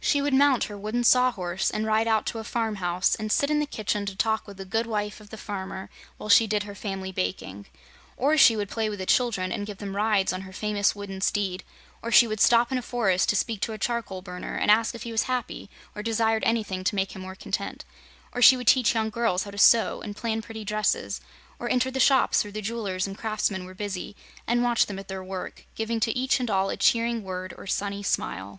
[0.00, 3.50] She would mount her Wooden Sawhorse, and ride out to a farm house and sit
[3.50, 6.62] in the kitchen to talk with the good wife of the farmer while she did
[6.62, 7.66] her family baking;
[8.16, 11.20] or she would play with the children and give them rides on her famous wooden
[11.20, 11.62] steed;
[12.00, 14.94] or she would stop in a forest to speak to a charcoal burner and ask
[14.94, 17.84] if he was happy or desired anything to make him more content;
[18.32, 21.20] or she would teach young girls how to sew and plan pretty dresses,
[21.58, 24.16] or enter the shops where the jewelers and craftsmen were busy
[24.46, 27.66] and watch them at their work, giving to each and all a cheering word or
[27.66, 28.50] sunny smile.